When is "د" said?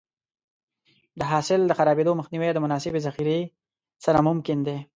1.19-1.21, 1.65-1.71, 2.53-2.57